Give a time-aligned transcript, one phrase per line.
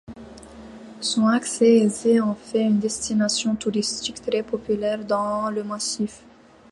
[0.99, 6.23] Son accès aisé en fait une destination touristique très populaire dans le massif.